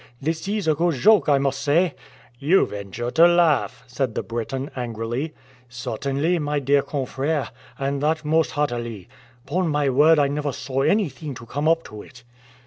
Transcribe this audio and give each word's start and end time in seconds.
this 0.19 0.47
is 0.47 0.67
a 0.67 0.73
good 0.73 0.95
joke, 0.95 1.29
I 1.29 1.37
must 1.37 1.61
say." 1.61 1.93
"You 2.39 2.65
venture 2.65 3.11
to 3.11 3.27
laugh!" 3.27 3.83
said 3.85 4.15
the 4.15 4.23
Briton 4.23 4.71
angrily. 4.75 5.31
"Certainly, 5.69 6.39
my 6.39 6.57
dear 6.57 6.81
confrère, 6.81 7.49
and 7.77 8.01
that 8.01 8.25
most 8.25 8.53
heartily. 8.53 9.07
'Pon 9.45 9.67
my 9.67 9.91
word 9.91 10.17
I 10.17 10.27
never 10.27 10.53
saw 10.53 10.81
anything 10.81 11.35
to 11.35 11.45
come 11.45 11.67
up 11.67 11.83
to 11.83 12.01
it." 12.01 12.23